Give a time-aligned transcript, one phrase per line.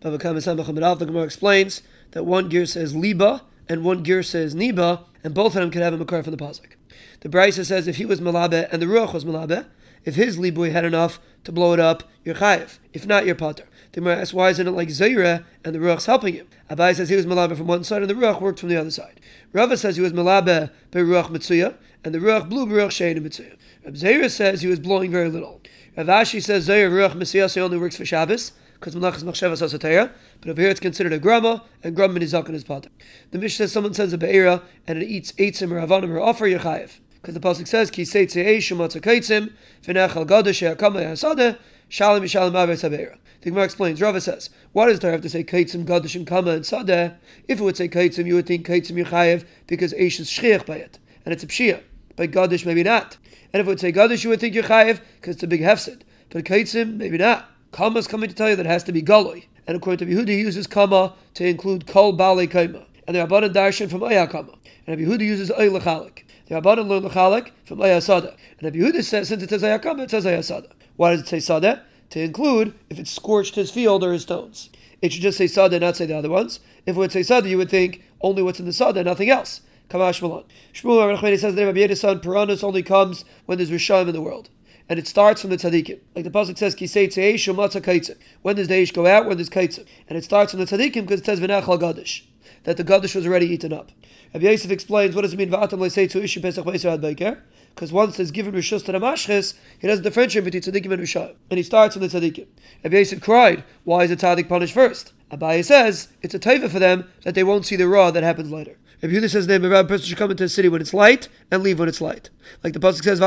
[0.00, 1.82] The Gemara explains
[2.12, 5.82] that one gear says liba and one gear says niba, and both of them could
[5.82, 6.72] have a makar from the pasuk.
[7.20, 9.66] The Brisa says if he was malabe and the ruach was malabe,
[10.04, 12.78] if his libui had enough to blow it up, you're chayiv.
[12.92, 13.66] If not, you're potter.
[13.92, 16.46] The Gemara asks, why isn't it like Zaira and the Ruach's helping him?
[16.70, 18.90] Abai says he was Malabe from one side and the Ruach worked from the other
[18.90, 19.20] side.
[19.52, 21.74] Rava says he was Malabe by Ruach Mitsuya
[22.04, 23.56] and the Ruach blew Ruach Shein Mitsuya.
[23.84, 25.60] Rab says he was blowing very little.
[25.96, 30.10] Rav Ashi says Zaira Ruach Mitsuya only works for Shabbos because Malachas Machshevas Asatera,
[30.40, 32.88] but over here it's considered a grama, and grama nizak is potter.
[33.30, 36.46] The Mishnah says someone sends a be'era and it eats eitzim or avanim or offer
[36.46, 36.98] yechayev.
[37.20, 39.52] Because the pasuk says, "Ki seitzei shumatza kaitzim
[39.84, 41.58] v'nechal gadash she'akama yasada
[41.90, 44.00] shalom yishalom aves habeira." The Gemara explains.
[44.00, 47.16] Rava says, "Why does there have to say kaitzim, gadashim, kama, and sadeh?
[47.48, 50.76] If it would say kaitzim, you would think kaitzim yichayev because eish is shchiach by
[50.76, 51.82] it, and it's a pshia.
[52.16, 53.18] By gadish, maybe not.
[53.52, 56.00] And if it would say gadish, you would think yichayev because it's a big hefsid.
[56.30, 57.46] But kaitzim, maybe not.
[57.72, 59.44] Kama is coming to tell you that it has to be galoi.
[59.66, 62.84] And according to Yehuda, he uses kama to include kol bale kaima.
[63.06, 64.52] And the Rabbanan darshan from Aya kama.
[64.86, 66.24] And Yehuda uses oy lechalik.
[66.46, 68.36] The Rabbanan learn lechalik from Aya sada.
[68.60, 70.68] And Yehuda says, since it says Aya kama, it says Aya sada.
[70.96, 71.84] Why does it say sada?
[72.10, 74.68] to include if it scorched his field or his stones.
[75.00, 76.60] It should just say sada, not say the other ones.
[76.84, 79.62] If it would say sada, you would think only what's in the sada, nothing else.
[79.88, 80.44] Kamash Malon.
[80.74, 84.50] Shmuel Rabbi says that Rabbi son Piranus only comes when there's Rishayim in the world.
[84.90, 86.00] And it starts from the tzaddikim.
[86.16, 88.16] Like the pasuk says, Kisei tzeish umatza kaitzim.
[88.42, 89.24] When does the eish go out?
[89.24, 89.86] When there's kaitzim.
[90.08, 92.24] And it starts from the tzaddikim because it says v'nachal gadish.
[92.64, 93.92] That the gadish was already eaten up.
[94.34, 97.38] Rabbi Yosef explains what does it mean v'atam le'sei to ishi pesach ad
[97.74, 101.34] because once it's given rishus to the mashches, he doesn't differentiate between tzaddikim and rishayim,
[101.50, 102.46] and he starts from the tzaddikim.
[102.82, 105.12] Rabbi Yosef cried, "Why is the tzaddik punished first?
[105.30, 108.50] Abaye says it's a taiva for them that they won't see the raw that happens
[108.50, 108.76] later.
[109.02, 111.62] Rabbi Yehuda says that a person should come into the city when it's light and
[111.62, 112.28] leave when it's light.
[112.62, 113.18] Like the pasuk says,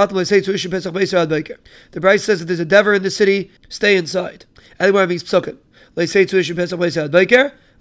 [1.91, 4.45] The Bryce says that there's a dever in the city, stay inside.
[4.79, 5.57] Anywhere means psukim.
[5.95, 6.89] They say to Pesach Lei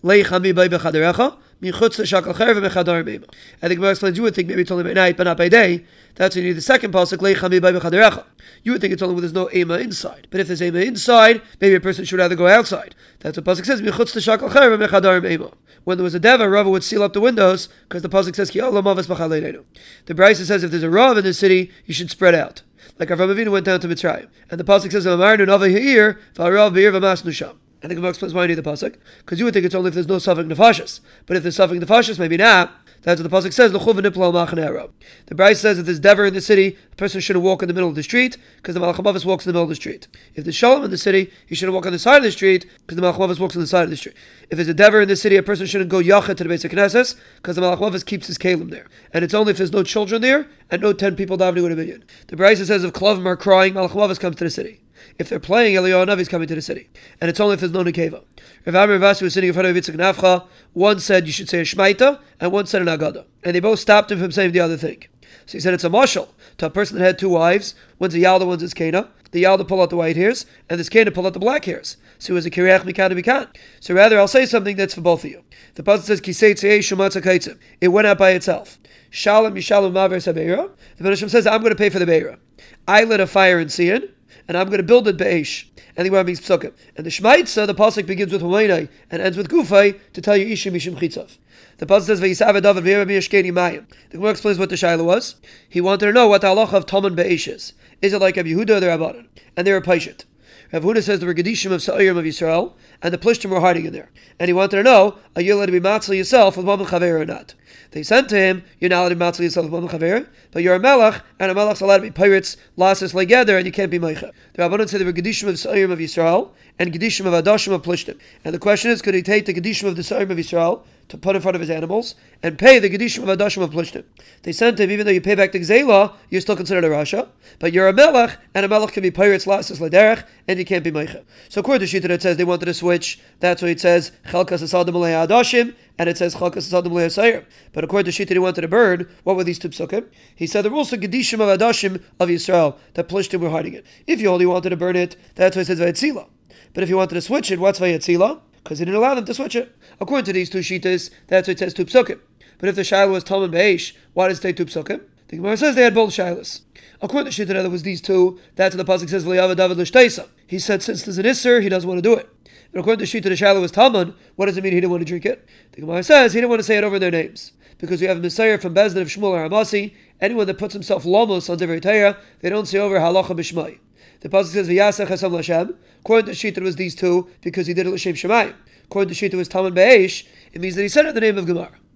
[0.02, 3.32] chami bay bechaderecha, michutz shakal cher v'mechadar meima.
[3.60, 5.48] And the Gemara explains, you would think maybe it's only by night, but not by
[5.48, 5.84] day.
[6.14, 8.24] That's when you need the second pasuk, lei chami bay bechaderecha.
[8.62, 10.28] You would think it's only when there's no ema inside.
[10.30, 12.94] But if there's ema inside, maybe a person should rather go outside.
[13.20, 15.54] That's what pasuk says, michutz shakal cher v'mechadar meima.
[15.84, 18.50] When there was a deva, Rava would seal up the windows, because the pasuk says,
[18.50, 22.62] ki The Bryce says if there's a Rav in the city, you should spread out.
[22.98, 24.28] Like Avram Avinu went down to Mitzrayim.
[24.50, 27.56] And the pasuk says, Amarnu nava ha'ir, v'arav b'ir v'mas nusham.
[27.82, 29.88] And the Gemara explains why you need the pasuk because you would think it's only
[29.88, 32.72] if there's no suffix nefashis, but if there's suffix nefashis, maybe not.
[33.02, 33.72] That's what the pasuk says.
[33.72, 37.74] The Bryce says if there's dever in the city, the person shouldn't walk in the
[37.74, 40.06] middle of the street because the malachamavis walks in the middle of the street.
[40.36, 42.64] If there's shalom in the city, he shouldn't walk on the side of the street
[42.86, 44.14] because the malachamavis walks on the side of the street.
[44.50, 46.70] If there's a dever in the city, a person shouldn't go yachet to the basic
[46.70, 48.86] knesses because the malachamavis keeps his kalim there.
[49.12, 51.76] And it's only if there's no children there and no ten people davening with a
[51.76, 52.04] million.
[52.28, 54.81] The Bryce says if klavim are crying, malachamavis comes to the city.
[55.18, 56.88] If they're playing, Eliyahu Navi is coming to the city.
[57.20, 58.22] And it's only if there's no Nekeva.
[58.66, 60.46] Rav Ami v'Asi was sitting in front of Yitzchak Nafcha.
[60.72, 63.24] One said you should say a Shmaita, and one said an Agada.
[63.42, 65.04] And they both stopped him from saying the other thing.
[65.46, 67.74] So he said it's a mashal to a person that had two wives.
[67.98, 69.10] One's a Yalda, one's a Kana.
[69.32, 71.96] The Yalda pull out the white hairs, and this Kana pull out the black hairs.
[72.18, 73.48] So it was a Kiriach Mikan Mikan.
[73.80, 75.42] So rather, I'll say something that's for both of you.
[75.74, 78.78] The pasuk says Kisei Shumatza It went out by itself.
[79.10, 80.70] Shalom Yishalom Maver Sabeira.
[80.96, 82.38] The Menachem says, I'm going to pay for the Beira.
[82.86, 84.08] I lit a fire in Sion
[84.48, 85.68] and I'm going to build it be'esh.
[85.96, 86.72] The Gemara means psukim.
[86.96, 90.46] And the Shmaitza, the pasuk begins with Humainai and ends with Gufay to tell you
[90.46, 91.38] Ishim Ishim Chitzav.
[91.78, 93.86] The pasuk says Vayisav David Mayim.
[94.10, 95.36] The Gemara explains what the Shaila was.
[95.68, 97.74] He wanted to know what the halacha of Toman be'esh is.
[98.00, 99.26] Is it like Rabbi Yehuda or the Rabbanan?
[99.56, 100.24] And they were Paishet.
[100.72, 103.92] Rav Huna says there were of Sa'irim of Yisrael, and the Plishtim were hiding in
[103.92, 104.10] there.
[104.40, 107.20] And he wanted to know, are you allowed to be matzah yourself with Mama Chaver
[107.20, 107.54] or not?
[107.92, 110.74] They said to him, you're not allowed to be matzah yourself Mama Chaver, but you're
[110.74, 113.98] a melech, and a melech's allowed to be pirates, lasses together, and you can't be
[113.98, 114.32] meicha.
[114.54, 116.52] The Rabbanon said there were Gedishim of Sa'irim of Yisrael,
[116.82, 118.18] and Gedishim of Adashim of Plishtim.
[118.44, 121.16] And the question is, could he take the Gedishim of the Sa'irim of Israel to
[121.16, 124.02] put in front of his animals and pay the Gedishim of Adashim of Plishtim.
[124.42, 127.28] They sent him, even though you pay back the Gzela, you're still considered a Rasha,
[127.58, 130.82] but you're a Melech, and a Melech can be pirates, lasses, lederech, and you can't
[130.82, 131.22] be Meicha.
[131.50, 134.62] So according to Shita, it says they wanted to switch, that's why it says Chelkas
[134.62, 137.44] Asadim Adashim, and it says Chelkas Asadim Sayir.
[137.72, 140.06] But according to Shita, he wanted to burn, what were these two psukim?
[140.34, 143.86] He said the rules of Gedishim of Adashim of Israel that Plishtim were hiding it.
[144.06, 146.26] If you only wanted to burn it, that's why it says Vayitzila.
[146.74, 148.40] But if you wanted to switch it, what's Vayitzila?
[148.62, 149.74] because he didn't allow them to switch it.
[150.00, 152.20] According to these two shitas, that's why it says two psukim.
[152.58, 155.02] But if the shiloh was Talmud Beish, why does it say two psukim?
[155.28, 156.60] The Gemara says they had both shilas.
[157.00, 158.38] According to Shita, there was these two.
[158.54, 159.24] That's what the pasuk says.
[159.24, 160.30] David.
[160.46, 162.28] He said since there's an isser, he doesn't want to do it.
[162.70, 164.14] But according to Shita, the shiloh was Talmud.
[164.36, 165.46] What does it mean he didn't want to drink it?
[165.72, 168.18] The Gemara says he didn't want to say it over their names because we have
[168.18, 169.94] a Messiah from Bezdin of Shmuel or Amasi.
[170.20, 173.78] Anyone that puts himself lomos on Divrei Torah, they don't say over halacha b'shmai.
[174.20, 175.74] The pasuk says v'yasech hasam l'Hashem.
[176.00, 178.54] According to Shita, it was these two because he did it l'shem shemayim.
[178.84, 181.20] according to Shita it was Talmud Be'esh, it means that he said it in the
[181.20, 181.72] name of Gemara.